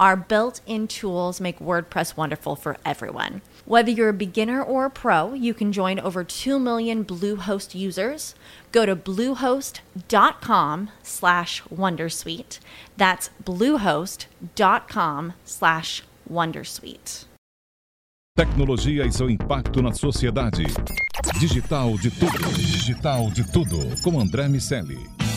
[0.00, 3.42] Our built in tools make WordPress wonderful for everyone.
[3.64, 8.34] Whether you're a beginner or a pro, you can join over 2 million Bluehost users.
[8.72, 12.60] Go to bluehost.com slash wondersuite.
[12.96, 17.26] That's bluehost.com slash wondersuite.
[18.36, 20.62] Tecnologia e seu impacto na sociedade.
[21.40, 22.52] Digital de tudo.
[22.54, 24.00] Digital de tudo.
[24.02, 25.27] Com André Miceli.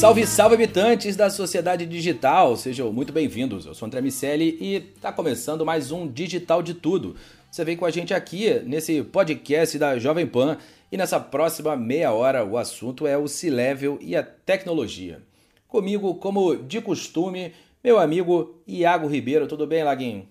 [0.00, 3.66] Salve, salve habitantes da sociedade digital, sejam muito bem-vindos.
[3.66, 7.16] Eu sou André Miceli e está começando mais um Digital de Tudo.
[7.50, 10.56] Você vem com a gente aqui nesse podcast da Jovem Pan
[10.90, 15.20] e nessa próxima meia hora o assunto é o C-Level e a tecnologia.
[15.68, 17.52] Comigo, como de costume,
[17.84, 19.46] meu amigo Iago Ribeiro.
[19.46, 20.26] Tudo bem, Laguinho?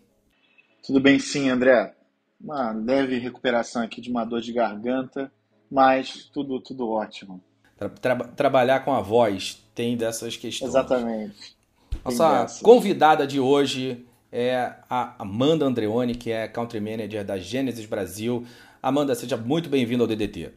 [0.82, 1.94] Tudo bem sim, André.
[2.42, 5.32] Uma leve recuperação aqui de uma dor de garganta,
[5.70, 7.40] mas tudo, tudo ótimo.
[7.80, 10.70] Tra tra trabalhar com a voz tem dessas questões.
[10.70, 11.56] Exatamente.
[12.04, 18.46] Nossa convidada de hoje é a Amanda Andreoni, que é Country Manager da Gênesis Brasil.
[18.84, 20.52] Amanda, seja muito bem-vinda ao DDT.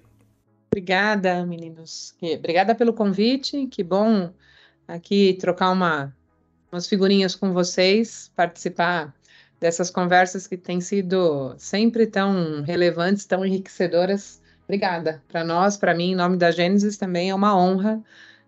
[0.72, 2.12] Obrigada, meninos.
[2.20, 3.68] Obrigada pelo convite.
[3.68, 4.32] Que bom
[4.88, 6.12] aqui trocar uma,
[6.72, 9.14] umas figurinhas com vocês, participar
[9.60, 15.22] dessas conversas que têm sido sempre tão relevantes, tão enriquecedoras Obrigada.
[15.28, 18.02] Para nós, para mim, em nome da Gênesis, também é uma honra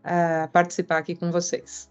[0.04, 1.90] uh, participar aqui com vocês.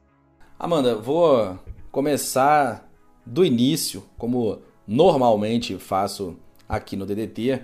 [0.57, 1.59] Amanda, vou
[1.91, 2.89] começar
[3.25, 7.53] do início, como normalmente faço aqui no DDT.
[7.53, 7.59] Uh,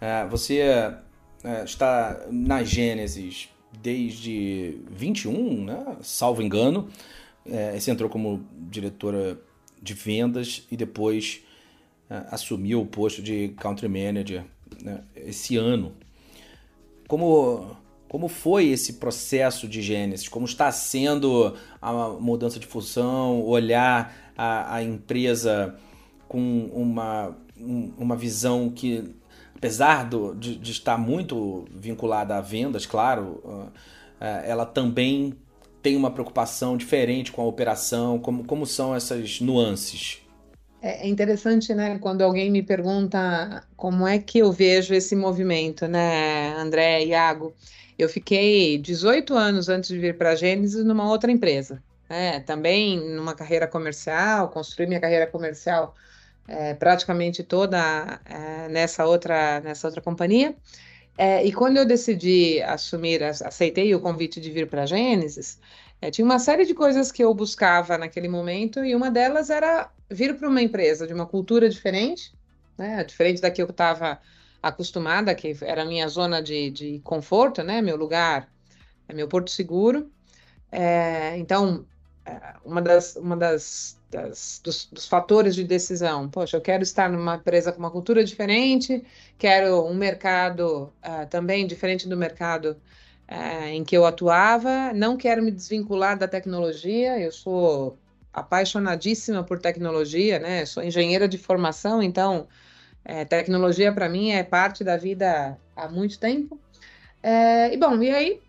[0.00, 0.94] é, você
[1.44, 3.48] uh, está na Gênesis
[3.82, 5.96] desde 21, né?
[6.00, 6.88] salvo engano.
[7.74, 9.36] você entrou como diretora
[9.82, 11.42] de vendas e depois
[12.30, 14.44] assumiu o posto de country manager
[14.80, 15.02] né?
[15.16, 15.92] esse ano.
[17.14, 17.76] Como,
[18.08, 20.26] como foi esse processo de Gênesis?
[20.26, 25.76] Como está sendo a mudança de função, olhar a, a empresa
[26.26, 29.14] com uma, uma visão que,
[29.54, 33.70] apesar do, de, de estar muito vinculada a vendas, claro, uh,
[34.44, 35.34] ela também
[35.80, 38.18] tem uma preocupação diferente com a operação?
[38.18, 40.18] Como, como são essas nuances?
[40.84, 45.88] É, é interessante, né, quando alguém me pergunta como é que eu vejo esse movimento,
[45.88, 47.54] né, André, Iago.
[47.98, 53.00] Eu fiquei 18 anos antes de vir para a Gênesis numa outra empresa, né, também
[53.16, 55.94] numa carreira comercial, construí minha carreira comercial
[56.46, 60.54] é, praticamente toda é, nessa outra nessa outra companhia.
[61.16, 65.58] É, e quando eu decidi assumir, aceitei o convite de vir para a Gênesis,
[66.02, 69.88] é, tinha uma série de coisas que eu buscava naquele momento e uma delas era
[70.10, 72.32] vir para uma empresa de uma cultura diferente,
[72.76, 74.20] né, diferente da que eu estava
[74.62, 78.48] acostumada, que era a minha zona de, de conforto, né, meu lugar,
[79.08, 80.10] é meu porto seguro.
[80.72, 81.86] É, então,
[82.24, 87.10] é, uma das, uma das, das dos, dos, fatores de decisão, poxa, eu quero estar
[87.10, 89.04] numa empresa com uma cultura diferente,
[89.38, 92.76] quero um mercado uh, também diferente do mercado
[93.28, 94.92] é, em que eu atuava.
[94.94, 97.98] Não quero me desvincular da tecnologia, eu sou
[98.34, 100.66] apaixonadíssima por tecnologia, né?
[100.66, 102.48] Sou engenheira de formação, então
[103.04, 106.58] é, tecnologia para mim é parte da vida há muito tempo.
[107.22, 108.40] É, e bom, e aí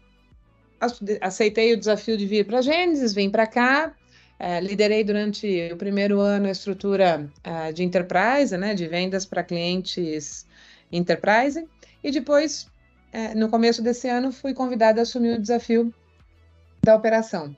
[1.22, 3.94] aceitei o desafio de vir para a Gênesis, vim para cá,
[4.38, 9.44] é, liderei durante o primeiro ano a estrutura é, de enterprise, né, de vendas para
[9.44, 10.46] clientes
[10.92, 11.66] enterprise,
[12.04, 12.68] e depois
[13.16, 15.94] é, no começo desse ano, fui convidada a assumir o desafio
[16.84, 17.56] da operação.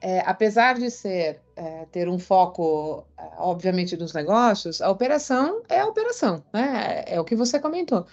[0.00, 5.80] É, apesar de ser é, ter um foco, é, obviamente, dos negócios, a operação é
[5.80, 7.04] a operação, né?
[7.06, 8.06] É o que você comentou.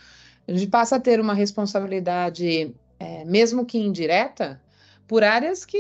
[0.48, 4.62] A gente passa a ter uma responsabilidade, é, mesmo que indireta,
[5.08, 5.78] por áreas que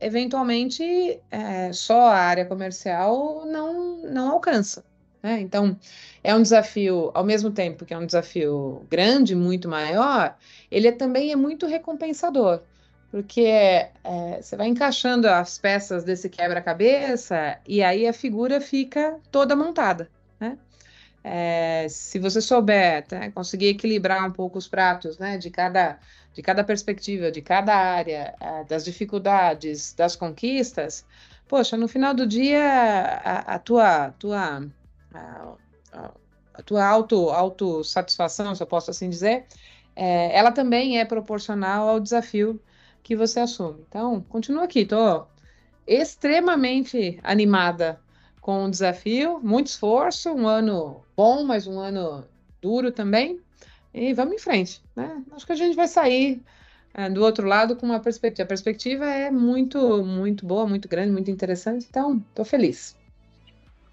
[0.00, 4.84] eventualmente é, só a área comercial não, não alcança.
[5.22, 5.40] Né?
[5.40, 5.78] Então,
[6.24, 10.36] é um desafio, ao mesmo tempo que é um desafio grande, muito maior,
[10.70, 12.62] ele é, também é muito recompensador
[13.12, 13.90] porque é,
[14.40, 20.10] você vai encaixando as peças desse quebra-cabeça e aí a figura fica toda montada,
[20.40, 20.56] né?
[21.22, 25.98] É, se você souber né, conseguir equilibrar um pouco os pratos, né, de cada
[26.32, 31.04] de cada perspectiva, de cada área, é, das dificuldades, das conquistas,
[31.46, 32.64] poxa, no final do dia
[33.22, 34.66] a, a tua tua
[35.12, 35.54] a,
[36.54, 39.44] a tua auto autossatisfação, se eu posso assim dizer,
[39.94, 42.58] é, ela também é proporcional ao desafio
[43.02, 43.84] que você assume.
[43.88, 45.28] Então, continua aqui, estou
[45.86, 48.00] extremamente animada
[48.40, 52.24] com o desafio, muito esforço, um ano bom, mas um ano
[52.60, 53.40] duro também.
[53.94, 55.22] E vamos em frente, né?
[55.32, 56.42] Acho que a gente vai sair
[56.94, 58.44] é, do outro lado com uma perspectiva.
[58.44, 61.86] A perspectiva é muito, muito boa, muito grande, muito interessante.
[61.88, 62.96] Então, estou feliz.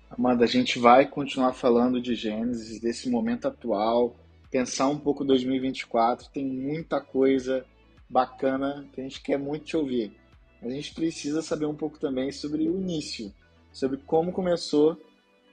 [0.09, 4.15] Amanda, a gente vai continuar falando de Gênesis, desse momento atual,
[4.49, 6.29] pensar um pouco 2024.
[6.29, 7.65] Tem muita coisa
[8.09, 10.19] bacana que a gente quer muito te ouvir.
[10.61, 13.33] A gente precisa saber um pouco também sobre o início,
[13.71, 14.99] sobre como começou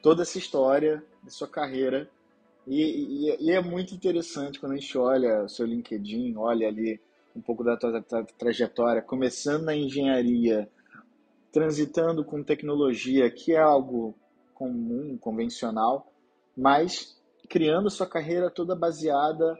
[0.03, 2.11] toda essa história de sua carreira.
[2.67, 7.01] E, e, e é muito interessante quando a gente olha o seu LinkedIn, olha ali
[7.37, 10.69] um pouco da tua, tua trajetória, começando na engenharia,
[11.53, 14.15] transitando com tecnologia, que é algo
[14.55, 16.13] comum, convencional,
[16.57, 19.57] mas criando sua carreira toda baseada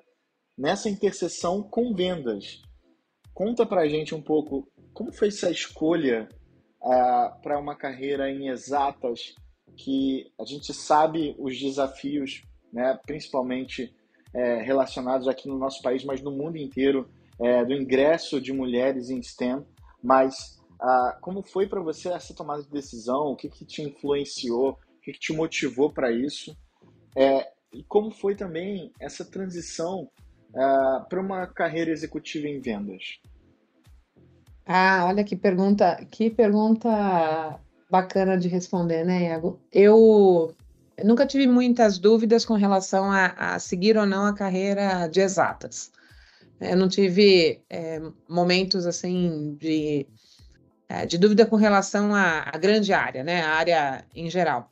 [0.57, 2.63] nessa interseção com vendas.
[3.37, 6.27] Conta pra gente um pouco como foi essa escolha
[6.81, 9.35] uh, para uma carreira em exatas,
[9.77, 12.41] que a gente sabe os desafios,
[12.73, 13.95] né, principalmente
[14.33, 19.11] é, relacionados aqui no nosso país, mas no mundo inteiro, é, do ingresso de mulheres
[19.11, 19.67] em STEM.
[20.03, 23.33] Mas uh, como foi para você essa tomada de decisão?
[23.33, 24.71] O que, que te influenciou?
[24.71, 26.57] O que, que te motivou para isso?
[27.15, 30.09] É, e como foi também essa transição
[30.57, 33.21] uh, ah, para uma carreira executiva em vendas?
[34.67, 39.61] Ah, olha que pergunta, que pergunta bacana de responder, né, Iago?
[39.73, 40.53] Eu,
[41.05, 45.93] nunca tive muitas dúvidas com relação a, a, seguir ou não a carreira de exatas.
[46.61, 50.07] Eu não tive é, momentos assim de,
[50.89, 54.71] é, de dúvida com relação à, à grande área, né, a área em geral.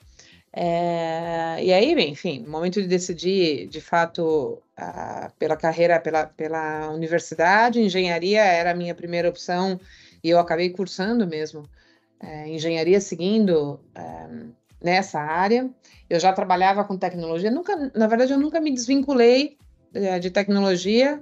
[0.56, 7.80] É, e aí, enfim, momento de decidir, de fato, a, pela carreira, pela, pela universidade,
[7.80, 9.80] engenharia era a minha primeira opção
[10.22, 11.68] e eu acabei cursando mesmo
[12.20, 14.28] é, engenharia seguindo é,
[14.80, 15.68] nessa área.
[16.08, 19.58] Eu já trabalhava com tecnologia, nunca, na verdade, eu nunca me desvinculei
[19.92, 21.20] é, de tecnologia.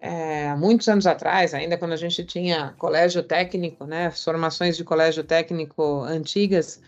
[0.00, 5.22] É, muitos anos atrás, ainda quando a gente tinha colégio técnico, né, formações de colégio
[5.22, 6.80] técnico antigas,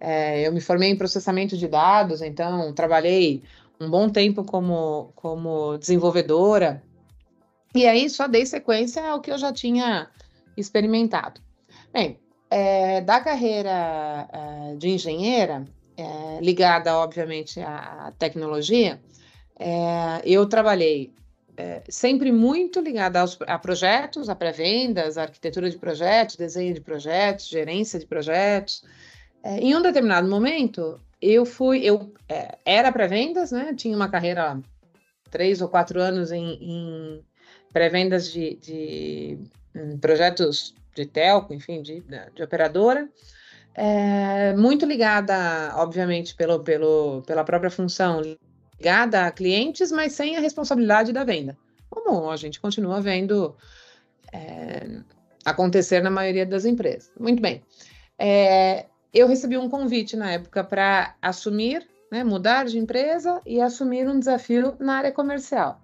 [0.00, 3.42] é, eu me formei em processamento de dados, então trabalhei
[3.78, 6.82] um bom tempo como, como desenvolvedora.
[7.74, 10.08] E aí só dei sequência ao que eu já tinha
[10.56, 11.40] experimentado.
[11.92, 12.18] Bem,
[12.50, 15.64] é, da carreira é, de engenheira,
[15.96, 19.00] é, ligada, obviamente, à tecnologia,
[19.58, 21.12] é, eu trabalhei
[21.56, 27.48] é, sempre muito ligada aos, a projetos, a pré-vendas, arquitetura de projetos, desenho de projetos,
[27.48, 28.82] gerência de projetos,
[29.42, 33.74] é, em um determinado momento, eu fui, eu é, era pré-vendas, né?
[33.74, 34.58] Tinha uma carreira
[35.30, 37.24] três ou quatro anos em, em
[37.72, 39.38] pré-vendas de, de
[39.74, 42.02] em projetos de telco, enfim, de,
[42.34, 43.08] de operadora.
[43.74, 50.40] É, muito ligada, obviamente, pelo, pelo, pela própria função, ligada a clientes, mas sem a
[50.40, 51.56] responsabilidade da venda.
[51.88, 53.56] Como a gente continua vendo
[54.32, 55.00] é,
[55.44, 57.10] acontecer na maioria das empresas.
[57.18, 57.62] Muito bem.
[58.18, 64.08] É, eu recebi um convite na época para assumir, né, mudar de empresa e assumir
[64.08, 65.80] um desafio na área comercial.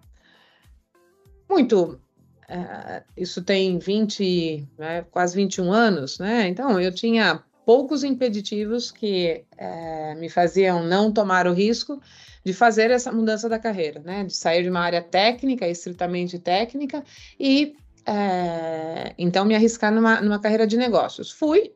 [1.49, 2.01] Muito.
[2.49, 6.47] Uh, isso tem 20, né, quase 21 anos, né?
[6.47, 12.01] Então eu tinha poucos impeditivos que uh, me faziam não tomar o risco
[12.45, 14.23] de fazer essa mudança da carreira, né?
[14.23, 17.03] De sair de uma área técnica, estritamente técnica,
[17.39, 17.75] e
[18.09, 21.33] uh, então me arriscar numa, numa carreira de negócios.
[21.33, 21.73] Fui,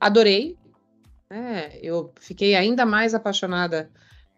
[0.00, 0.56] adorei.
[1.28, 1.70] Né?
[1.82, 3.90] Eu fiquei ainda mais apaixonada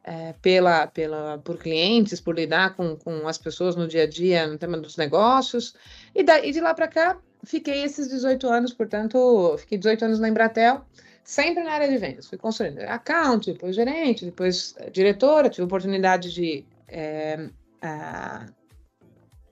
[0.04, 4.46] é, pela, pela, por clientes, por lidar com, com as pessoas no dia a dia,
[4.46, 5.74] no tema dos negócios.
[6.14, 10.18] E, da, e de lá para cá, fiquei esses 18 anos, portanto, fiquei 18 anos
[10.18, 10.84] na Embratel,
[11.24, 12.26] sempre na área de vendas.
[12.26, 17.48] Fui consultora account, depois gerente, depois eh, diretora, tive oportunidade de é,
[17.80, 18.46] a,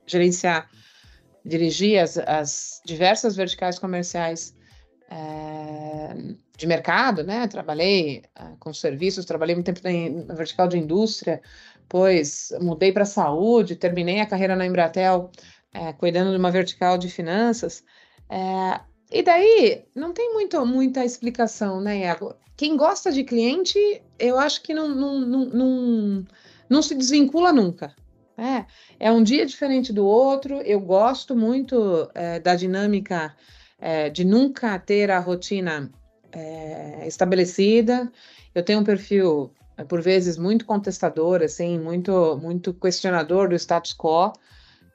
[0.05, 0.69] gerenciar,
[1.45, 4.55] dirigir as, as, diversas verticais comerciais
[5.11, 6.15] é,
[6.57, 7.45] de mercado, né?
[7.45, 9.81] Trabalhei é, com serviços, trabalhei muito tempo
[10.25, 11.41] na, vertical de indústria,
[11.81, 15.29] depois mudei para saúde, terminei a carreira na Embratel
[15.73, 17.83] é, cuidando de uma vertical de finanças.
[19.11, 22.33] E daí não tem muito, muita explicação, né, Iago?
[22.55, 23.77] Quem gosta de cliente,
[24.17, 26.27] eu acho que não, não, não, não,
[26.69, 27.93] não se desvincula nunca.
[28.37, 28.65] É,
[28.97, 30.61] é um dia diferente do outro.
[30.61, 32.09] Eu gosto muito
[32.41, 33.35] da dinâmica
[33.81, 35.91] é, de nunca ter a rotina
[36.31, 38.09] é, estabelecida.
[38.53, 43.93] Eu tenho um perfil, é, por vezes, muito contestador, assim, muito, muito questionador do status
[43.93, 44.31] quo.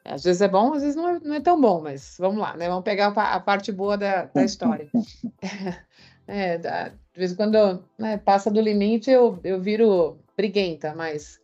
[0.05, 2.57] Às vezes é bom, às vezes não é, não é tão bom, mas vamos lá,
[2.57, 2.69] né?
[2.69, 4.88] Vamos pegar a, parte boa da, da história.
[6.28, 11.38] É, de vez em quando né, passa do limite, eu, eu viro briguenta, mas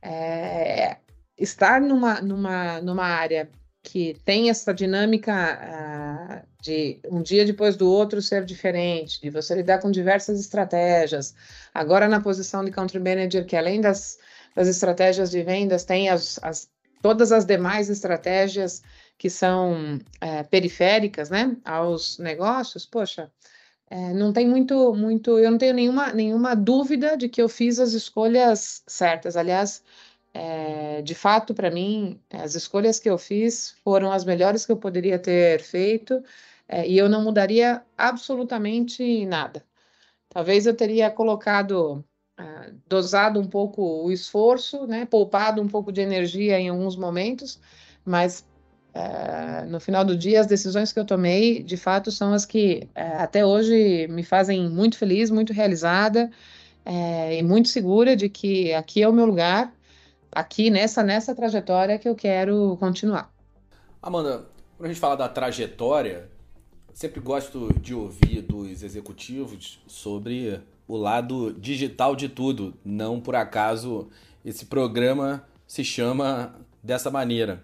[0.00, 0.96] é,
[1.36, 3.50] estar numa, numa, numa área
[3.82, 9.54] que tem essa dinâmica uh, de um dia depois do outro ser diferente, de você
[9.54, 11.34] lidar com diversas estratégias.
[11.74, 14.18] Agora, na posição de country manager, que além das,
[14.54, 16.70] das estratégias de vendas, tem as, as
[17.02, 18.82] todas as demais estratégias
[19.18, 23.30] que são é, periféricas né, aos negócios, poxa,
[23.90, 27.78] é, não tem muito, muito, eu não tenho nenhuma, nenhuma dúvida de que eu fiz
[27.78, 29.36] as escolhas certas.
[29.36, 29.82] Aliás,
[30.34, 34.76] é, de fato, para mim, as escolhas que eu fiz foram as melhores que eu
[34.76, 36.22] poderia ter feito
[36.68, 39.62] é, e eu não mudaria absolutamente nada.
[40.28, 42.02] Talvez eu teria colocado,
[42.38, 47.60] ah, dosado um pouco o esforço, né, poupado um pouco de energia em alguns momentos,
[48.04, 48.46] mas
[48.94, 52.88] é, no final do dia, as decisões que eu tomei, de fato, são as que
[52.94, 56.30] é, até hoje me fazem muito feliz, muito realizada
[56.84, 59.72] é, e muito segura de que aqui é o meu lugar
[60.32, 63.30] aqui nessa, nessa trajetória que eu quero continuar.
[64.00, 64.46] Amanda,
[64.76, 66.28] quando a gente fala da trajetória,
[66.92, 72.74] sempre gosto de ouvir dos executivos sobre o lado digital de tudo.
[72.84, 74.08] Não por acaso
[74.44, 77.62] esse programa se chama dessa maneira.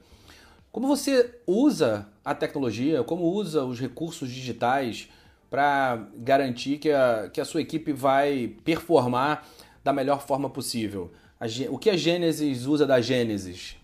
[0.71, 5.09] Como você usa a tecnologia, como usa os recursos digitais
[5.51, 9.47] para garantir que a, que a sua equipe vai performar
[9.83, 11.11] da melhor forma possível?
[11.41, 13.77] A, o que a Gênesis usa da Gênesis?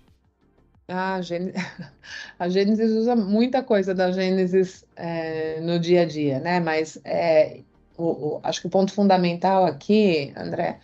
[0.88, 1.20] Ah,
[2.38, 6.60] a Gênesis usa muita coisa da Gênesis é, no dia a dia, né?
[6.60, 7.60] Mas é,
[7.96, 10.80] o, o, acho que o ponto fundamental aqui, André,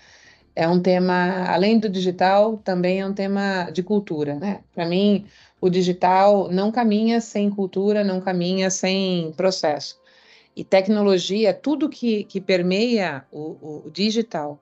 [0.55, 4.61] é um tema, além do digital, também é um tema de cultura, né?
[4.75, 5.27] Para mim,
[5.61, 9.99] o digital não caminha sem cultura, não caminha sem processo.
[10.57, 14.59] E tecnologia, tudo que, que permeia o, o digital,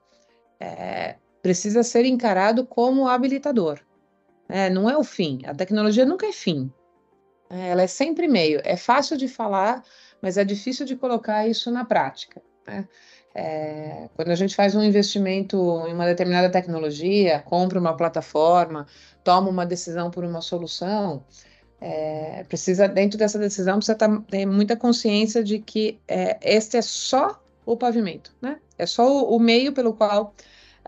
[0.60, 3.80] é, precisa ser encarado como habilitador.
[4.48, 5.40] É, não é o fim.
[5.46, 6.72] A tecnologia nunca é fim.
[7.50, 8.60] É, ela é sempre meio.
[8.64, 9.82] É fácil de falar,
[10.22, 12.42] mas é difícil de colocar isso na prática.
[12.66, 12.88] Né?
[13.34, 18.86] É, quando a gente faz um investimento em uma determinada tecnologia, compra uma plataforma,
[19.22, 21.24] toma uma decisão por uma solução,
[21.80, 26.82] é, precisa, dentro dessa decisão, precisa tá, ter muita consciência de que é, este é
[26.82, 28.58] só o pavimento, né?
[28.76, 30.34] É só o, o meio pelo qual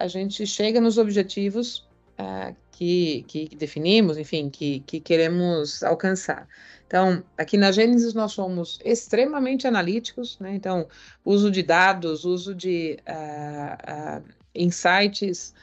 [0.00, 1.86] a gente chega nos objetivos
[2.18, 6.48] uh, que, que, definimos, enfim, que, que queremos alcançar.
[6.86, 10.54] Então, aqui na Gênesis nós somos extremamente analíticos, né?
[10.54, 10.88] Então,
[11.22, 15.54] uso de dados, uso de uh, uh, insights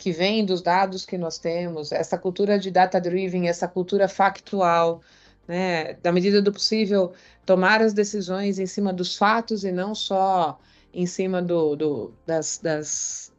[0.00, 5.00] que vêm dos dados que nós temos, essa cultura de data-driven, essa cultura factual,
[5.46, 5.94] né?
[6.02, 7.12] Da medida do possível,
[7.46, 10.58] tomar as decisões em cima dos fatos e não só
[10.92, 13.32] em cima do, do das, das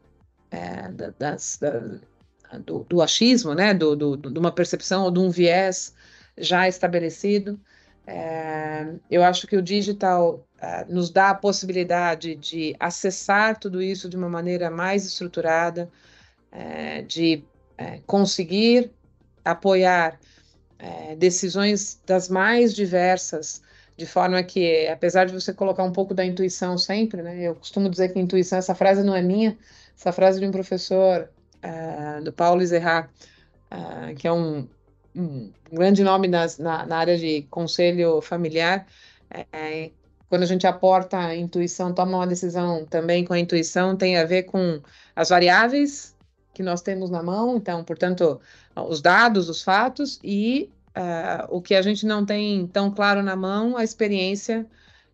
[0.51, 5.29] é, das, da, do, do, achismo, né, do, do, de uma percepção ou de um
[5.29, 5.93] viés
[6.37, 7.59] já estabelecido.
[8.05, 14.07] É, eu acho que o digital é, nos dá a possibilidade de acessar tudo isso
[14.07, 15.89] de uma maneira mais estruturada,
[16.51, 17.43] é, de
[17.77, 18.91] é, conseguir
[19.43, 20.19] apoiar
[20.79, 23.61] é, decisões das mais diversas,
[23.97, 27.89] de forma que, apesar de você colocar um pouco da intuição sempre, né, eu costumo
[27.89, 29.57] dizer que intuição, essa frase não é minha,
[29.97, 31.29] essa frase de um professor,
[31.63, 33.09] uh, do Paulo Zerrat,
[33.71, 34.67] uh, que é um,
[35.15, 38.85] um grande nome nas, na, na, área de conselho familiar,
[39.51, 39.91] é,
[40.29, 44.25] quando a gente aporta a intuição, toma uma decisão também com a intuição, tem a
[44.25, 44.81] ver com
[45.15, 46.15] as variáveis
[46.53, 48.39] que nós temos na mão, então, portanto,
[48.75, 53.35] os dados, os fatos e uh, o que a gente não tem tão claro na
[53.35, 54.65] mão, a experiência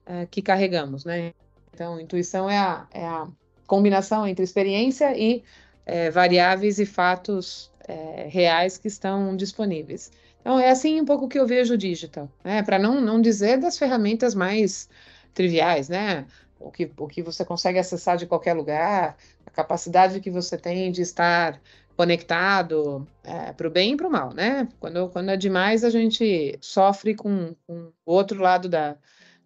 [0.07, 1.33] uh, que carregamos, né?
[1.73, 3.27] Então, intuição é a, é a
[3.67, 5.43] combinação entre experiência e
[5.85, 10.11] é, variáveis e fatos é, reais que estão disponíveis.
[10.41, 12.61] Então, é assim um pouco que eu vejo o digital, né?
[12.63, 14.89] Para não, não dizer das ferramentas mais
[15.33, 16.25] triviais, né?
[16.59, 20.91] O que, o que você consegue acessar de qualquer lugar, a capacidade que você tem
[20.91, 21.59] de estar
[21.95, 24.67] conectado é, para o bem e para o mal, né?
[24.79, 28.97] Quando, quando é demais, a gente sofre com, com o outro lado da,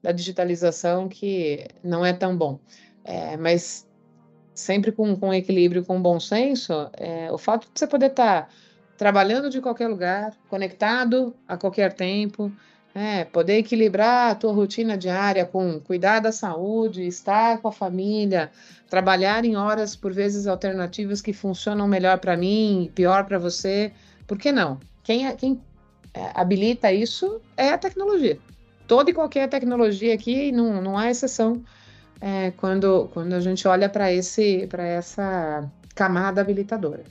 [0.01, 2.59] da digitalização que não é tão bom.
[3.03, 3.86] É, mas
[4.57, 8.49] sempre com, com equilíbrio, com bom senso, é, o fato de você poder estar tá
[8.97, 12.51] trabalhando de qualquer lugar, conectado a qualquer tempo,
[12.95, 18.51] é, poder equilibrar a tua rotina diária com cuidar da saúde, estar com a família,
[18.89, 23.93] trabalhar em horas por vezes alternativas que funcionam melhor para mim, pior para você,
[24.25, 24.79] por que não?
[25.03, 25.61] Quem, quem
[26.15, 28.39] é, habilita isso é a tecnologia.
[28.87, 31.63] Toda e qualquer tecnologia aqui não, não há exceção
[32.21, 37.03] é, quando, quando a gente olha para essa camada habilitadora.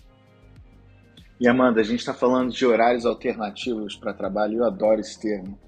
[1.39, 5.59] E Amanda, a gente está falando de horários alternativos para trabalho, eu adoro esse termo.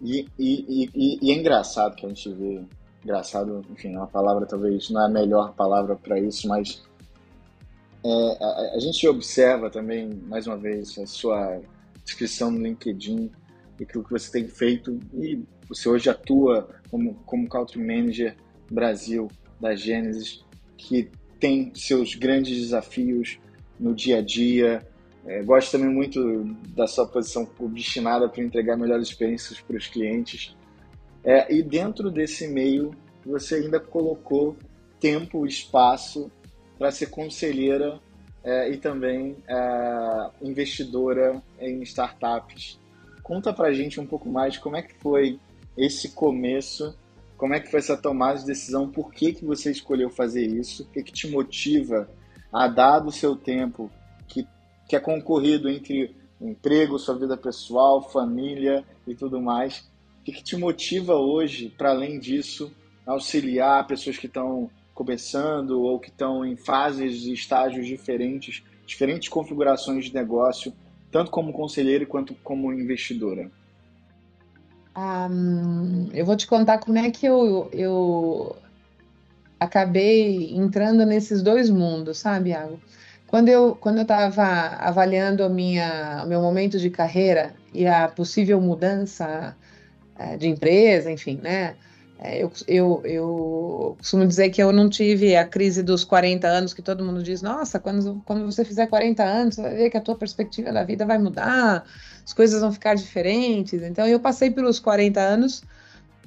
[0.00, 2.62] E, e, e, e, é engraçado que a gente vê,
[3.02, 6.82] engraçado, enfim, é uma palavra talvez não é a melhor palavra para isso, mas
[8.04, 11.60] é, a, a, gente observa também, mais uma vez, a sua
[12.04, 13.30] descrição no LinkedIn
[13.80, 18.36] e aquilo que você tem feito, e você hoje atua como, como Country Manager
[18.70, 19.28] Brasil
[19.60, 20.44] da Gênesis,
[20.76, 23.38] que tem seus grandes desafios
[23.78, 24.86] no dia a dia.
[25.26, 26.44] É, gosto também muito
[26.74, 30.54] da sua posição obstinada para entregar melhores experiências para os clientes.
[31.22, 32.94] É, e dentro desse meio,
[33.24, 34.56] você ainda colocou
[35.00, 36.30] tempo, espaço
[36.78, 37.98] para ser conselheira
[38.42, 42.78] é, e também é, investidora em startups.
[43.22, 45.40] Conta para gente um pouco mais como é que foi
[45.76, 46.94] esse começo
[47.36, 48.90] como é que foi essa tomada de decisão?
[48.90, 50.84] Por que, que você escolheu fazer isso?
[50.84, 52.08] O que, que te motiva
[52.52, 53.90] a dar do seu tempo,
[54.28, 54.46] que,
[54.88, 59.80] que é concorrido entre emprego, sua vida pessoal, família e tudo mais?
[60.20, 62.72] O que, que te motiva hoje, para além disso,
[63.04, 70.04] auxiliar pessoas que estão começando ou que estão em fases e estágios diferentes, diferentes configurações
[70.04, 70.72] de negócio,
[71.10, 73.50] tanto como conselheiro quanto como investidora?
[74.96, 78.56] Um, eu vou te contar como é que eu, eu
[79.58, 82.80] acabei entrando nesses dois mundos, sabe, Iago?
[83.26, 84.44] Quando eu quando eu estava
[84.78, 89.56] avaliando a minha, o meu momento de carreira e a possível mudança
[90.16, 91.74] é, de empresa, enfim, né?
[92.18, 96.72] É, eu, eu, eu costumo dizer que eu não tive a crise dos 40 anos,
[96.72, 99.96] que todo mundo diz, nossa, quando, quando você fizer 40 anos, você vai ver que
[99.96, 101.84] a tua perspectiva da vida vai mudar,
[102.24, 103.82] as coisas vão ficar diferentes.
[103.82, 105.62] Então, eu passei pelos 40 anos,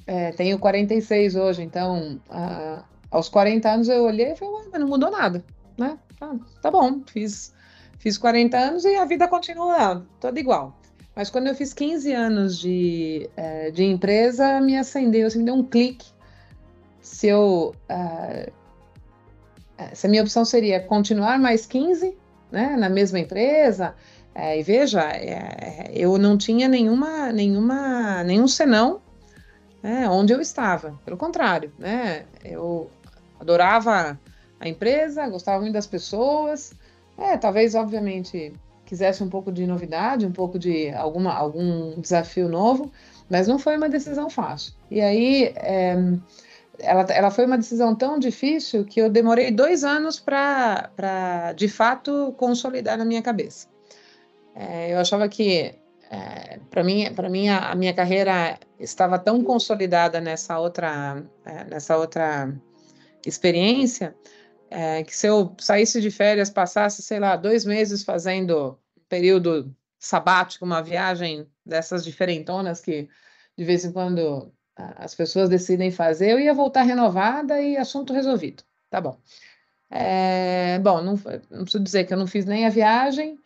[0.06, 4.88] é, tenho 46 hoje, então, a, aos 40 anos eu olhei e falei, mas não
[4.88, 5.42] mudou nada,
[5.76, 5.98] né?
[6.20, 7.54] Ah, tá bom, fiz,
[7.98, 10.77] fiz 40 anos e a vida continua toda igual.
[11.18, 15.54] Mas quando eu fiz 15 anos de, é, de empresa, me acendeu, assim, me deu
[15.54, 16.06] um clique.
[17.00, 17.74] Se eu.
[17.90, 18.52] Uh,
[19.94, 22.16] se a minha opção seria continuar mais 15,
[22.52, 23.96] né, na mesma empresa,
[24.32, 29.00] é, e veja, é, eu não tinha nenhuma, nenhuma, nenhum senão
[29.82, 31.00] né, onde eu estava.
[31.04, 32.88] Pelo contrário, né, eu
[33.40, 34.16] adorava
[34.60, 36.72] a empresa, gostava muito das pessoas.
[37.16, 38.52] É, talvez, obviamente,
[38.88, 42.90] quisesse um pouco de novidade, um pouco de alguma, algum desafio novo,
[43.28, 44.72] mas não foi uma decisão fácil.
[44.90, 45.94] E aí, é,
[46.78, 52.34] ela, ela foi uma decisão tão difícil que eu demorei dois anos para, de fato,
[52.38, 53.68] consolidar na minha cabeça.
[54.54, 55.74] É, eu achava que,
[56.10, 61.64] é, para mim, para mim a, a, minha carreira estava tão consolidada nessa outra, é,
[61.64, 62.50] nessa outra
[63.26, 64.14] experiência
[64.70, 69.74] é, que se eu saísse de férias, passasse, sei lá, dois meses fazendo um período
[69.98, 73.08] sabático, uma viagem dessas diferentonas que
[73.56, 78.62] de vez em quando as pessoas decidem fazer, eu ia voltar renovada e assunto resolvido.
[78.88, 79.18] Tá bom.
[79.90, 81.14] É, bom, não,
[81.50, 83.38] não, preciso dizer que eu não fiz nem a viagem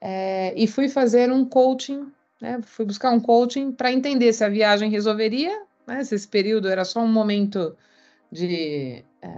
[0.00, 4.48] é, e fui fazer um coaching, né, fui buscar um coaching para entender se a
[4.48, 7.76] viagem resolveria, né, se esse período era só um momento
[8.32, 9.28] de é,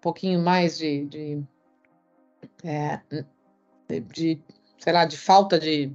[0.00, 1.42] pouquinho mais de, de,
[2.64, 3.00] é,
[4.12, 4.40] de,
[4.78, 5.92] sei lá, de falta de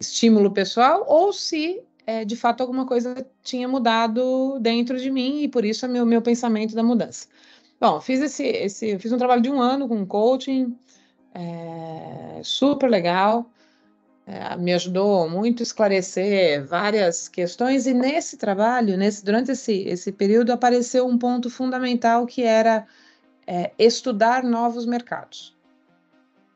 [0.00, 5.48] estímulo pessoal, ou se é, de fato alguma coisa tinha mudado dentro de mim e
[5.48, 7.28] por isso é meu, meu pensamento da mudança.
[7.80, 10.76] Bom, fiz esse, esse fiz um trabalho de um ano com coaching,
[11.34, 13.50] é, super legal.
[14.28, 20.12] É, me ajudou muito a esclarecer várias questões e nesse trabalho, nesse, durante esse, esse
[20.12, 22.86] período, apareceu um ponto fundamental que era
[23.46, 25.56] é, estudar novos mercados.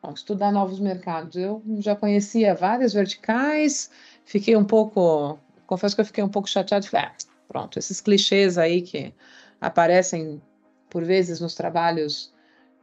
[0.03, 1.35] Bom, estudar novos mercados.
[1.35, 3.91] Eu já conhecia várias verticais,
[4.27, 7.13] fiquei um pouco, confesso que eu fiquei um pouco chateado, falei, ah,
[7.49, 9.15] pronto, esses clichês aí que
[9.59, 10.43] aparecem
[10.91, 12.35] por vezes nos trabalhos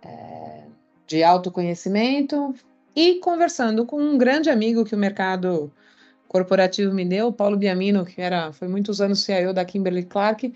[0.02, 0.64] é,
[1.06, 2.56] de autoconhecimento,
[2.96, 5.72] e conversando com um grande amigo que o mercado
[6.28, 10.54] corporativo me deu, Paulo Biamino, que era, foi muitos anos CIO da Kimberly Clark,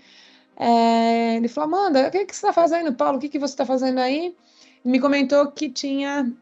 [0.56, 3.18] é, ele falou, Amanda, o que, que você está fazendo, Paulo?
[3.18, 4.36] O que, que você está fazendo aí?
[4.84, 6.32] E me comentou que tinha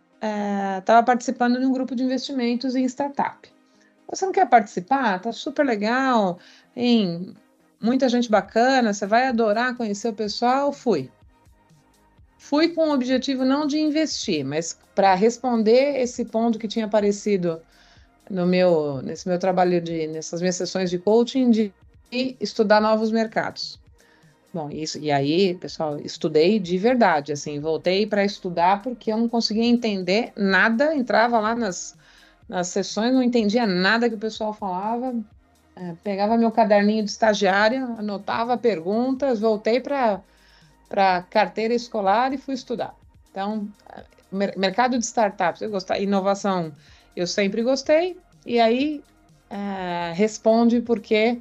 [0.78, 3.50] estava é, participando de um grupo de investimentos em startup.
[4.08, 5.20] Você não quer participar?
[5.20, 6.38] Tá super legal,
[6.74, 7.34] tem
[7.80, 10.72] muita gente bacana, você vai adorar conhecer o pessoal.
[10.72, 11.10] Fui.
[12.42, 17.62] Fui com o objetivo não de investir, mas para responder esse ponto que tinha aparecido
[18.28, 21.72] no meu, nesse meu trabalho de, nessas minhas sessões de coaching, de
[22.40, 23.78] estudar novos mercados.
[24.52, 29.28] Bom, isso, e aí, pessoal, estudei de verdade, assim, voltei para estudar porque eu não
[29.28, 31.96] conseguia entender nada, entrava lá nas,
[32.48, 35.14] nas sessões, não entendia nada que o pessoal falava,
[35.76, 40.20] é, pegava meu caderninho de estagiária, anotava perguntas, voltei para
[40.92, 42.94] para carteira escolar e fui estudar.
[43.30, 43.66] Então,
[44.30, 46.70] mercado de startups, eu gostar, inovação,
[47.16, 48.18] eu sempre gostei.
[48.44, 49.02] E aí
[49.48, 51.40] é, responde porque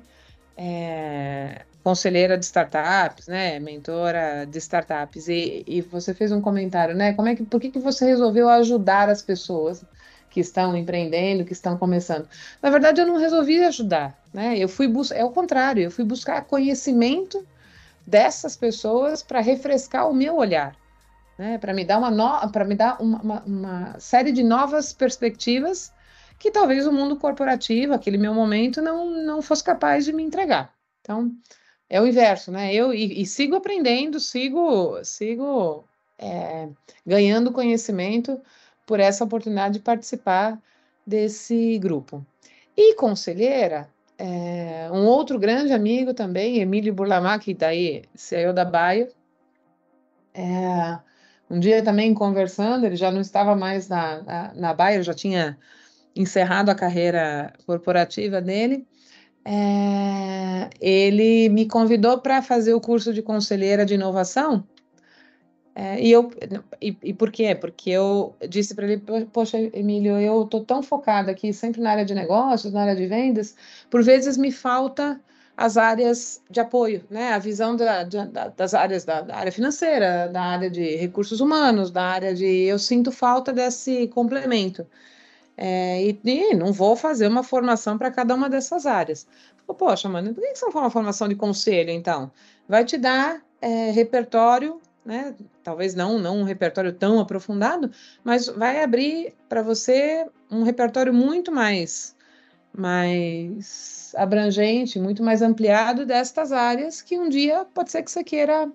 [0.56, 5.28] é, conselheira de startups, né, mentora de startups.
[5.28, 7.12] E, e, você fez um comentário, né?
[7.12, 9.84] Como é que, por que, que você resolveu ajudar as pessoas
[10.30, 12.26] que estão empreendendo, que estão começando?
[12.62, 14.58] Na verdade, eu não resolvi ajudar, né?
[14.58, 17.46] Eu fui buscar, é o contrário, eu fui buscar conhecimento
[18.06, 20.76] dessas pessoas para refrescar o meu olhar,
[21.38, 21.58] né?
[21.58, 22.66] para me dar, uma, no...
[22.66, 25.94] me dar uma, uma, uma, série de novas perspectivas
[26.40, 30.74] que talvez o mundo corporativo, aquele meu momento, não, não fosse capaz de me entregar.
[31.02, 31.32] Então,
[31.88, 32.74] é o inverso, né?
[32.74, 35.84] Eu e, e sigo aprendendo, sigo, sigo
[36.18, 36.70] é,
[37.06, 38.40] ganhando conhecimento
[38.86, 40.60] por essa oportunidade de participar
[41.06, 42.26] desse grupo.
[42.76, 43.90] E conselheira,
[44.24, 49.10] é, um outro grande amigo também, Emílio Burlamac, que daí saiu da Baia.
[50.32, 51.00] É,
[51.50, 55.58] um dia também conversando, ele já não estava mais na, na, na Baia, já tinha
[56.16, 58.86] encerrado a carreira corporativa dele.
[59.44, 64.64] É, ele me convidou para fazer o curso de conselheira de inovação
[65.74, 66.30] é, e eu
[66.82, 67.56] e, e, por quê?
[67.56, 72.06] Porque eu disse para ele, poxa, Emílio, eu estou tão focada aqui sempre na área
[72.06, 73.56] de negócios, na área de vendas,
[73.90, 75.20] por vezes me falta
[75.56, 77.34] as áreas de apoio, né?
[77.34, 81.92] A visão da, da, das áreas da, da, área financeira, da área de recursos humanos,
[81.92, 84.86] da área de eu sinto falta desse complemento.
[85.56, 89.28] É, e, e, não vou fazer uma formação para cada uma dessas áreas.
[89.78, 92.32] Poxa, mano, por que você não faz uma formação de conselho, então?
[92.68, 95.36] Vai te dar é, repertório né?
[95.64, 97.92] Talvez não, não um repertório tão aprofundado,
[98.24, 102.16] mas vai abrir para você um repertório muito mais
[102.74, 108.72] mais abrangente, muito mais ampliado destas áreas que um dia pode ser que você queira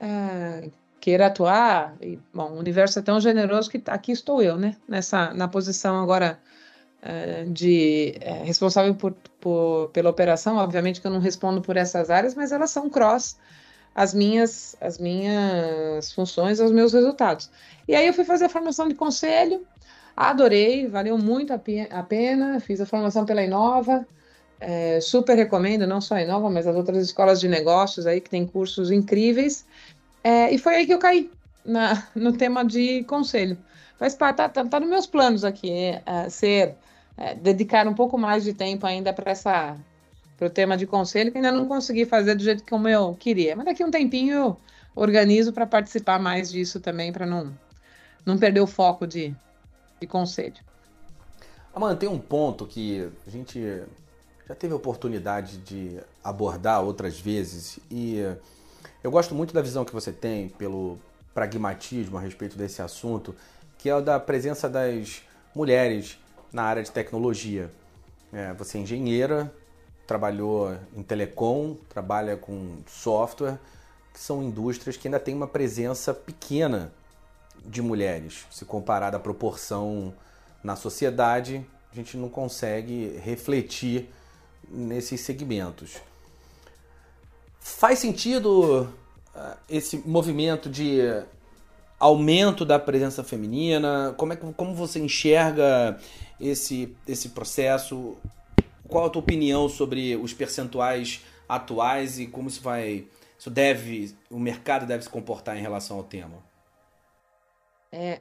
[0.00, 1.96] é, queira atuar.
[2.00, 4.76] E, bom, o universo é tão generoso que aqui estou eu, né?
[4.88, 6.40] Nessa na posição agora
[7.02, 10.56] é, de é, responsável por, por, pela operação.
[10.56, 13.36] Obviamente que eu não respondo por essas áreas, mas elas são cross
[13.94, 17.50] as minhas, as minhas funções, os meus resultados.
[17.86, 19.66] E aí eu fui fazer a formação de conselho,
[20.16, 24.06] adorei, valeu muito a, pena, fiz a formação pela Inova,
[24.60, 28.30] é, super recomendo, não só a Inova, mas as outras escolas de negócios aí que
[28.30, 29.64] tem cursos incríveis.
[30.22, 31.30] É, e foi aí que eu caí
[31.64, 33.56] na, no tema de conselho.
[33.98, 36.74] Faz parte, tá, tá, tá nos meus planos aqui, é, ser,
[37.16, 39.76] é, dedicar um pouco mais de tempo ainda para essa
[40.40, 43.54] para o tema de conselho, que ainda não consegui fazer do jeito como eu queria.
[43.54, 44.56] Mas daqui a um tempinho eu
[44.96, 47.52] organizo para participar mais disso também, para não,
[48.24, 49.34] não perder o foco de,
[50.00, 50.56] de conselho.
[51.74, 53.82] Amanda, tem um ponto que a gente
[54.48, 58.20] já teve oportunidade de abordar outras vezes e
[59.04, 60.98] eu gosto muito da visão que você tem pelo
[61.34, 63.36] pragmatismo a respeito desse assunto,
[63.76, 65.22] que é o da presença das
[65.54, 66.18] mulheres
[66.50, 67.70] na área de tecnologia.
[68.32, 69.52] É, você é engenheira,
[70.10, 73.60] trabalhou em telecom, trabalha com software,
[74.12, 76.92] que são indústrias que ainda têm uma presença pequena
[77.64, 78.44] de mulheres.
[78.50, 80.12] Se comparada à proporção
[80.64, 84.08] na sociedade, a gente não consegue refletir
[84.68, 85.98] nesses segmentos.
[87.60, 88.92] Faz sentido
[89.32, 91.02] uh, esse movimento de
[92.00, 94.12] aumento da presença feminina?
[94.16, 96.00] Como, é que, como você enxerga
[96.40, 98.16] esse, esse processo?
[98.90, 103.06] Qual a tua opinião sobre os percentuais atuais e como isso vai.
[103.38, 104.14] Isso deve.
[104.30, 106.38] O mercado deve se comportar em relação ao tema?
[107.92, 108.20] É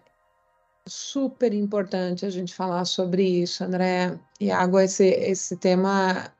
[0.87, 4.17] super importante a gente falar sobre isso, André.
[4.39, 6.33] Iago, esse, esse tema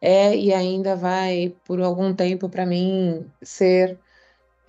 [0.00, 3.98] é e ainda vai, por algum tempo, para mim, ser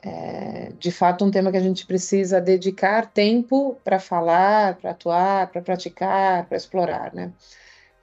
[0.02, 5.52] é, de fato um tema que a gente precisa dedicar tempo para falar, para atuar,
[5.52, 7.32] para praticar, para explorar, né?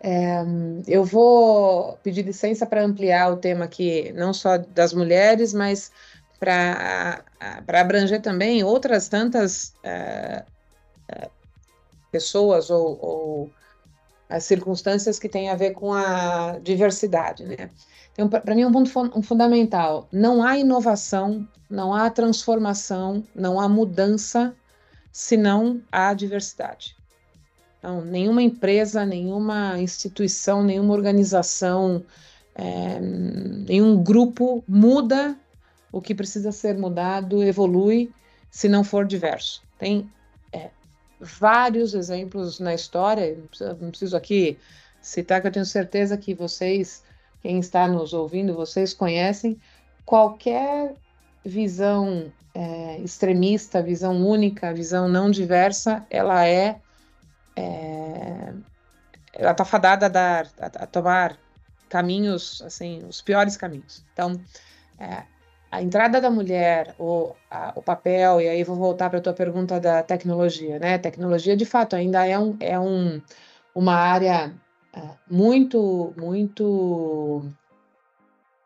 [0.00, 0.42] É,
[0.86, 5.90] eu vou pedir licença para ampliar o tema aqui, não só das mulheres, mas
[6.38, 7.24] para
[7.66, 10.44] abranger também outras tantas é,
[11.08, 11.30] é,
[12.12, 13.50] pessoas ou, ou,
[14.28, 17.70] as circunstâncias que têm a ver com a diversidade, né?
[18.12, 20.08] Então, para mim, é um ponto fundamental.
[20.10, 24.54] Não há inovação, não há transformação, não há mudança
[25.12, 26.96] se não há diversidade.
[27.86, 32.04] Então, nenhuma empresa, nenhuma instituição, nenhuma organização,
[32.52, 35.38] é, nenhum grupo muda
[35.92, 38.12] o que precisa ser mudado, evolui,
[38.50, 39.62] se não for diverso.
[39.78, 40.10] Tem
[40.52, 40.70] é,
[41.20, 43.38] vários exemplos na história,
[43.80, 44.58] não preciso, aqui
[45.00, 47.04] citar, que eu tenho certeza que vocês,
[47.40, 49.56] quem está nos ouvindo, vocês conhecem,
[50.04, 50.92] qualquer
[51.44, 56.80] visão é, extremista, visão única, visão não diversa, ela é
[57.56, 58.52] é,
[59.32, 61.38] ela está fadada a, dar, a, a, tomar
[61.88, 64.04] caminhos, assim, os piores caminhos.
[64.12, 64.40] Então,
[64.98, 65.22] é,
[65.70, 69.32] a entrada da mulher, o, a, o papel, e aí vou voltar para a tua
[69.32, 70.98] pergunta da tecnologia, né?
[70.98, 73.20] Tecnologia, de fato, ainda é, um, é um,
[73.74, 74.54] uma área
[74.94, 77.42] é, muito, muito,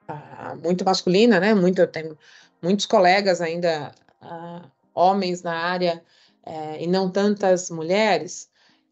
[0.08, 1.54] uh, muito masculina, né?
[1.54, 2.16] Muito, eu tenho
[2.62, 6.02] muitos colegas ainda, uh, homens na área,
[6.46, 8.49] uh, e não tantas mulheres,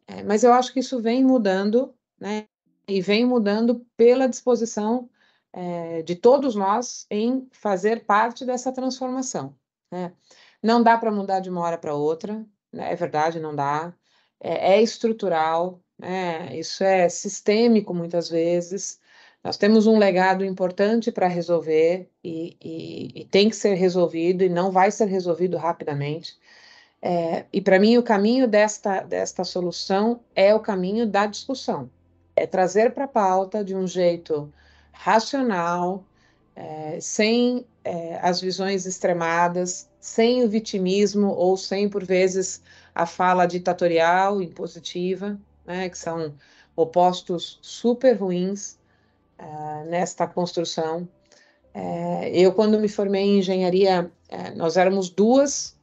[0.09, 2.47] é, mas eu acho que isso vem mudando, né?
[2.89, 5.09] E vem mudando pela disposição
[5.53, 9.55] é, de todos nós em fazer parte dessa transformação.
[9.93, 10.13] Né?
[10.63, 12.93] Não dá para mudar de uma hora para outra, né?
[12.93, 13.95] é verdade, não dá.
[14.41, 16.57] É, é estrutural, né?
[16.57, 18.99] isso é sistêmico muitas vezes.
[19.45, 24.49] Nós temos um legado importante para resolver e, e, e, tem que ser resolvido e
[24.49, 26.39] não vai ser resolvido rapidamente.
[27.01, 31.91] É, e para mim, o caminho desta, desta solução é o caminho da discussão.
[32.35, 34.53] É trazer para a pauta de um jeito
[34.93, 36.05] racional,
[36.57, 42.63] é, sem é, as visões extremadas, sem o vitimismo ou sem, por vezes,
[42.95, 46.35] a fala ditatorial, impositiva, né, que são
[46.75, 48.79] opostos super ruins
[49.39, 51.09] uh, nesta construção.
[51.73, 55.78] É, eu, quando me formei em engenharia, é, nós éramos duas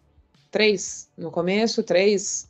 [0.56, 2.50] três no começo, três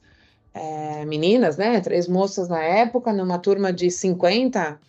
[0.54, 1.82] é, meninas, né?
[1.82, 4.80] Três moças na época, numa turma de 50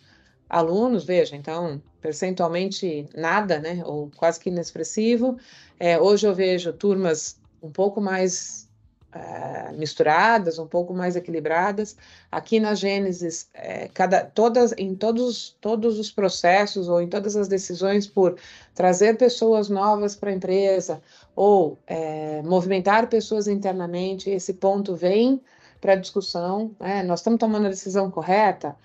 [0.47, 3.81] alunos, veja, então, percentualmente nada, né?
[3.83, 5.35] Ou quase que inexpressivo.
[5.79, 8.66] É, hoje eu vejo turmas um pouco mais
[9.13, 11.95] é, misturadas, um pouco mais equilibradas.
[12.31, 17.47] Aqui na Gênesis, é, cada, todas, em todos, todos os processos ou em todas as
[17.47, 18.37] decisões por
[18.75, 21.01] trazer pessoas novas para a empresa
[21.35, 25.41] ou é, movimentar pessoas internamente, esse ponto vem
[25.79, 26.71] para discussão.
[26.79, 27.03] Né?
[27.03, 28.75] Nós estamos tomando a decisão correta.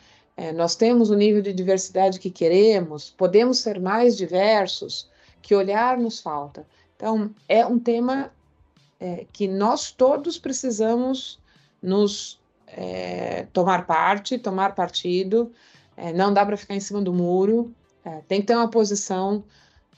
[0.57, 5.09] Nós temos o nível de diversidade que queremos, podemos ser mais diversos,
[5.43, 6.67] que olhar nos falta.
[6.97, 8.33] Então, é um tema
[9.03, 11.41] é, que nós todos precisamos
[11.83, 15.51] nos é, tomar parte, tomar partido,
[15.97, 19.43] é, não dá para ficar em cima do muro, é, tem que ter uma posição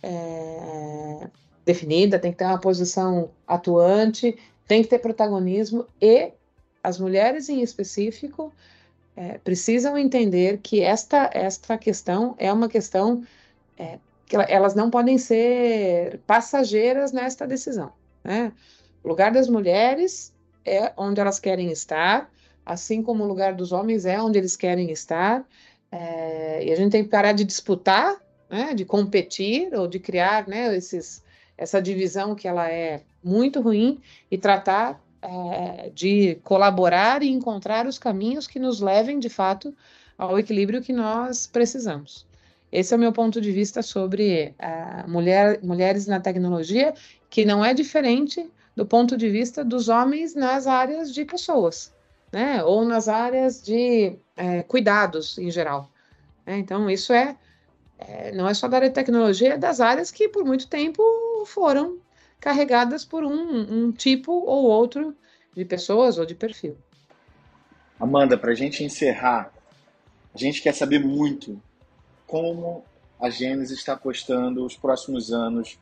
[0.03, 1.29] é,
[1.67, 6.33] definida, tem que ter uma posição atuante, tem que ter protagonismo e
[6.83, 8.51] as mulheres em específico
[9.15, 13.23] é, precisam entender que esta, esta questão é uma questão
[14.27, 17.93] que elas não podem ser passageiras nesta decisão.
[18.23, 18.53] Né?
[19.05, 22.31] O lugar das mulheres é onde elas querem estar,
[22.65, 25.47] assim como o lugar dos homens é onde eles querem estar.
[25.93, 28.17] É, e a gente tem que parar de disputar,
[28.49, 31.23] né, de competir ou de criar né, esses,
[31.59, 37.99] essa divisão que ela é muito ruim e tratar é, de colaborar e encontrar os
[37.99, 39.75] caminhos que nos levem, de fato,
[40.17, 42.27] ao equilíbrio que nós precisamos.
[42.73, 46.95] Esse é o meu ponto de vista sobre a mulher, mulheres na tecnologia,
[47.29, 51.93] que não é diferente do ponto de vista dos homens nas áreas de pessoas,
[52.33, 52.63] né?
[52.65, 55.91] Ou nas áreas de é, cuidados em geral.
[56.45, 56.59] Né?
[56.59, 57.37] Então, isso é,
[57.99, 61.03] é, não é só da área de tecnologia, é das áreas que por muito tempo
[61.47, 61.99] foram
[62.41, 65.17] carregadas por um, um tipo ou outro
[65.55, 66.77] de pessoas ou de perfil.
[67.99, 69.53] Amanda, para a gente encerrar,
[70.35, 71.63] a gente quer saber muito
[72.27, 72.85] como
[73.21, 75.79] a Gênesis está apostando os próximos anos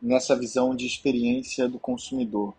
[0.00, 2.54] nessa visão de experiência do consumidor.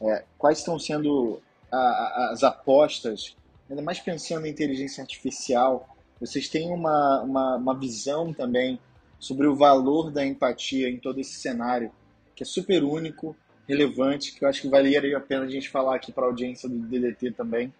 [0.00, 3.36] É, quais estão sendo a, a, as apostas,
[3.68, 5.88] ainda mais pensando em inteligência artificial,
[6.20, 8.78] vocês têm uma, uma, uma visão também
[9.18, 11.90] sobre o valor da empatia em todo esse cenário,
[12.34, 15.96] que é super único, relevante, que eu acho que valeria a pena a gente falar
[15.96, 17.72] aqui para a audiência do DDT também.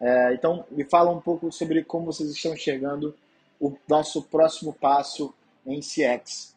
[0.00, 3.14] É, então, me fala um pouco sobre como vocês estão enxergando
[3.60, 5.34] o nosso próximo passo
[5.66, 6.53] em CX.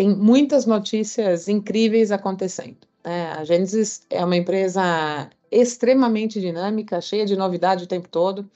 [0.00, 2.88] Tem muitas notícias incríveis acontecendo.
[3.04, 3.32] Né?
[3.32, 8.50] A Genesis é uma empresa extremamente dinâmica, cheia de novidade o tempo todo.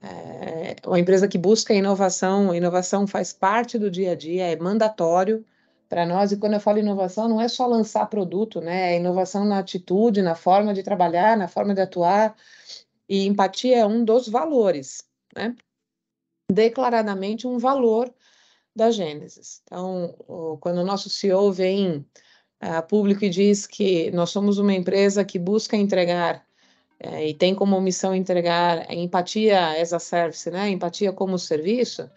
[0.00, 5.44] É uma empresa que busca inovação, inovação faz parte do dia a dia, é mandatório
[5.86, 6.32] para nós.
[6.32, 8.94] E quando eu falo inovação, não é só lançar produto, né?
[8.94, 12.34] É inovação na atitude, na forma de trabalhar, na forma de atuar.
[13.06, 15.04] E empatia é um dos valores,
[15.36, 15.54] né?
[16.50, 18.10] Declaradamente um valor
[18.74, 19.62] da Gênesis.
[19.64, 20.14] Então,
[20.60, 22.04] quando o nosso CEO vem
[22.60, 26.44] a público e diz que nós somos uma empresa que busca entregar
[26.98, 30.70] é, e tem como missão entregar empatia as a service, né?
[30.70, 32.08] Empatia como serviço.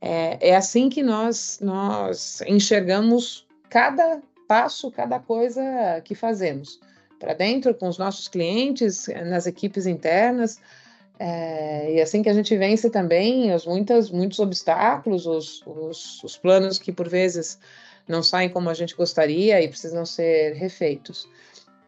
[0.00, 5.62] É, é assim que nós nós enxergamos cada passo, cada coisa
[6.04, 6.80] que fazemos
[7.18, 10.58] para dentro com os nossos clientes, nas equipes internas.
[11.22, 16.38] É, e assim que a gente vence também os muitas, muitos obstáculos, os, os, os
[16.38, 17.58] planos que por vezes
[18.08, 21.28] não saem como a gente gostaria e precisam ser refeitos.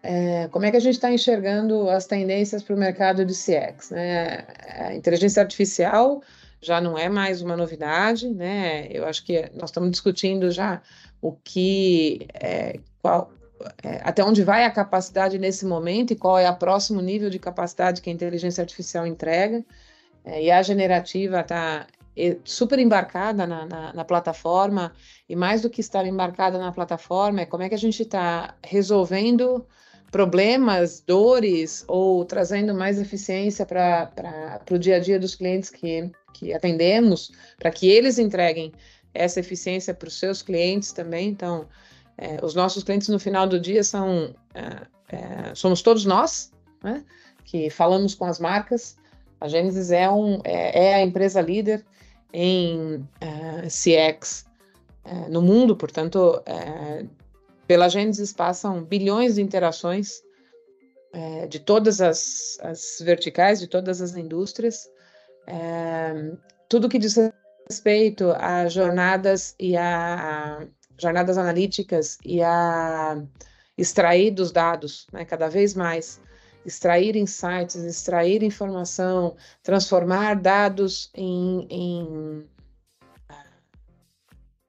[0.02, 3.90] É, como é que a gente está enxergando as tendências para o mercado de CX?
[3.90, 4.44] Né?
[4.68, 6.22] A inteligência artificial
[6.60, 8.86] já não é mais uma novidade, né?
[8.90, 10.82] Eu acho que nós estamos discutindo já
[11.22, 13.32] o que, é, qual,
[13.82, 17.38] é, até onde vai a capacidade nesse momento e qual é o próximo nível de
[17.38, 19.64] capacidade que a inteligência artificial entrega.
[20.24, 21.86] É, e a generativa está
[22.44, 24.92] super embarcada na, na, na, plataforma,
[25.28, 28.54] e mais do que estar embarcada na plataforma, é como é que a gente está
[28.62, 29.66] resolvendo
[30.10, 36.52] problemas, dores, ou trazendo mais eficiência para o dia a dia dos clientes que, que
[36.52, 38.72] atendemos, para que eles entreguem
[39.14, 41.30] essa eficiência para os seus clientes também.
[41.30, 41.66] Então,
[42.18, 47.04] é, os nossos clientes no final do dia são é, é, somos todos nós, né,
[47.44, 48.96] que falamos com as marcas.
[49.40, 51.84] A Gênesis é, um, é, é a empresa líder
[52.32, 54.46] em é, CX
[55.28, 56.40] no mundo, portanto,
[57.66, 60.22] pela Gênesis passam bilhões de interações
[61.48, 64.88] de todas as, as, verticais, de todas as indústrias,
[66.68, 67.16] tudo que diz
[67.68, 70.64] respeito a jornadas e a
[71.02, 73.22] jornadas analíticas e a
[73.76, 76.20] extrair dos dados, né, cada vez mais
[76.64, 82.48] extrair insights, extrair informação, transformar dados em, em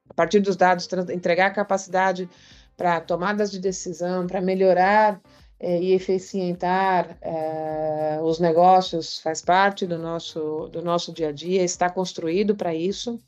[0.09, 2.29] a partir dos dados, entregar capacidade
[2.75, 5.21] para tomadas de decisão, para melhorar
[5.59, 11.63] eh, e eficientar eh, os negócios, faz parte do nosso, do nosso dia a dia,
[11.63, 13.19] está construído para isso.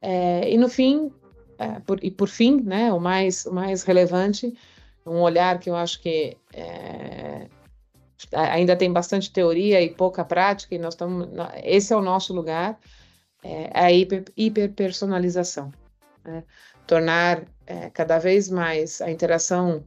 [0.00, 1.12] Eh, e no fim,
[1.86, 4.56] por, e por fim, né, o mais, o mais relevante,
[5.06, 6.36] um olhar que eu acho que
[8.32, 11.28] ainda tem bastante teoria e pouca prática, e nós estamos.
[11.62, 12.78] Esse é o nosso lugar,
[13.42, 15.72] é a hiper, hiperpersonalização.
[16.24, 16.42] Né?
[16.86, 19.84] Tornar é, cada vez mais a interação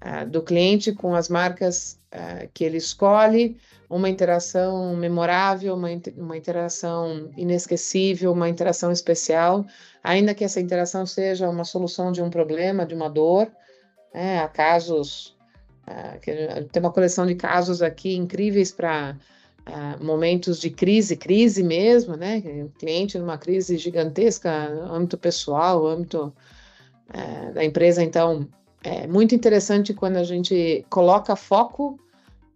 [0.00, 3.56] é, do cliente com as marcas é, que ele escolhe,
[3.88, 9.64] uma interação memorável, uma, uma interação inesquecível, uma interação especial,
[10.02, 13.50] ainda que essa interação seja uma solução de um problema, de uma dor.
[14.12, 14.38] Né?
[14.40, 15.36] Há casos
[15.86, 19.16] Uh, tem uma coleção de casos aqui incríveis para
[19.68, 22.40] ah, momentos de crise, crise mesmo, né?
[22.78, 24.48] Cliente numa crise gigantesca,
[24.88, 26.32] âmbito pessoal, âmbito
[27.10, 28.00] uh, da empresa.
[28.00, 28.48] Então,
[28.84, 31.98] é muito interessante quando a gente coloca foco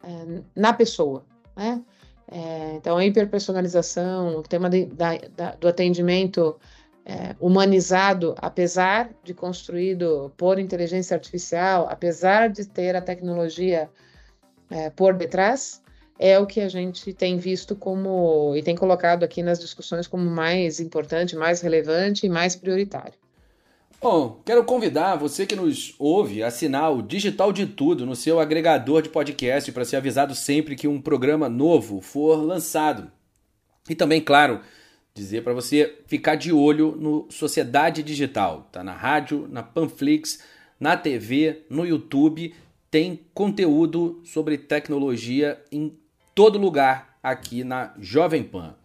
[0.03, 1.25] eh, na pessoa,
[1.57, 1.83] né?
[2.31, 6.57] É, então, a hiperpersonalização, o tema de, da, da, do atendimento
[7.05, 13.91] é, humanizado, apesar de construído por inteligência artificial, apesar de ter a tecnologia
[14.71, 15.83] é, por detrás,
[16.21, 20.31] é o que a gente tem visto como e tem colocado aqui nas discussões como
[20.31, 23.19] mais importante, mais relevante e mais prioritário.
[24.03, 28.41] Bom, quero convidar você que nos ouve a assinar o Digital de Tudo no seu
[28.41, 33.13] agregador de podcast para ser avisado sempre que um programa novo for lançado.
[33.91, 34.63] E também, claro,
[35.13, 38.71] dizer para você ficar de olho no Sociedade Digital.
[38.73, 40.43] Tá na rádio, na Panflix,
[40.81, 42.55] na TV, no YouTube.
[42.91, 45.95] Tem conteúdo sobre tecnologia em
[46.35, 48.80] todo lugar aqui na Jovem Pan.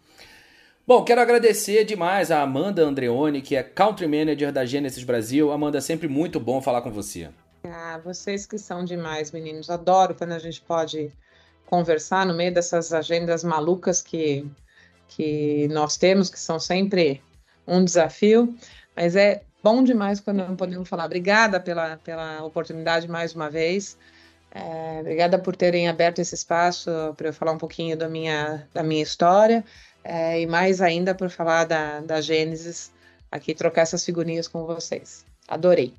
[0.87, 5.51] Bom, quero agradecer demais a Amanda Andreoni, que é Country Manager da Genesis Brasil.
[5.51, 7.27] Amanda, sempre muito bom falar com você.
[7.63, 9.71] Ah, vocês que são demais, meninos.
[9.71, 11.11] Adoro quando a gente pode
[11.65, 14.47] conversar no meio dessas agendas malucas que,
[15.07, 17.19] que nós temos, que são sempre
[17.67, 18.55] um desafio.
[18.95, 21.05] Mas é bom demais quando podemos falar.
[21.05, 23.97] Obrigada pela, pela oportunidade mais uma vez.
[24.51, 28.83] É, obrigada por terem aberto esse espaço para eu falar um pouquinho da minha, da
[28.83, 29.65] minha história
[30.05, 32.91] é, e mais ainda por falar da, da Gênesis,
[33.31, 35.25] aqui trocar essas figurinhas com vocês.
[35.47, 35.93] Adorei.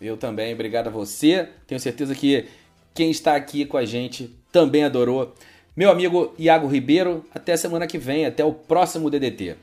[0.00, 1.48] Eu também, obrigado a você.
[1.68, 2.48] Tenho certeza que
[2.92, 5.32] quem está aqui com a gente também adorou.
[5.76, 9.56] Meu amigo Iago Ribeiro, até semana que vem, até o próximo DDT.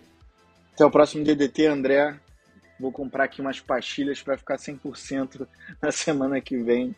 [0.73, 2.17] Até o próximo DDT, André.
[2.79, 5.45] Vou comprar aqui umas pastilhas para ficar 100%
[5.81, 6.95] na semana que vem.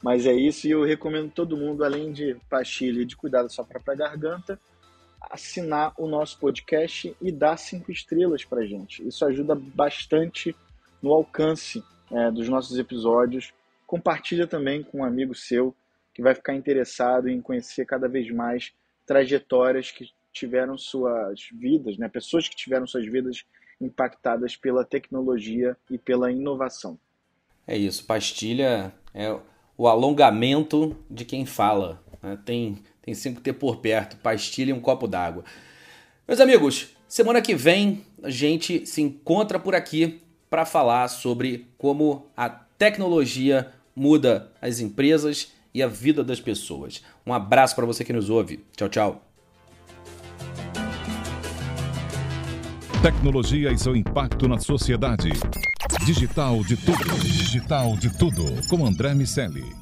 [0.00, 3.48] Mas é isso, e eu recomendo todo mundo, além de pastilha e de cuidar da
[3.48, 4.58] sua própria garganta,
[5.30, 9.06] assinar o nosso podcast e dar cinco estrelas para gente.
[9.06, 10.54] Isso ajuda bastante
[11.02, 13.52] no alcance é, dos nossos episódios.
[13.86, 15.74] Compartilha também com um amigo seu
[16.14, 18.72] que vai ficar interessado em conhecer cada vez mais
[19.06, 22.08] trajetórias que tiveram suas vidas, né?
[22.08, 23.44] pessoas que tiveram suas vidas
[23.80, 26.98] impactadas pela tecnologia e pela inovação.
[27.66, 29.38] É isso, pastilha é
[29.76, 32.02] o alongamento de quem fala.
[32.22, 32.38] Né?
[32.44, 35.44] Tem tem 5T por perto, pastilha e um copo d'água.
[36.26, 42.26] Meus amigos, semana que vem a gente se encontra por aqui para falar sobre como
[42.36, 47.02] a tecnologia muda as empresas e a vida das pessoas.
[47.26, 48.64] Um abraço para você que nos ouve.
[48.76, 49.26] Tchau, tchau.
[53.02, 55.30] Tecnologia e seu impacto na sociedade.
[56.06, 57.18] Digital de tudo.
[57.20, 58.44] Digital de tudo.
[58.68, 59.81] Com André Miscelli.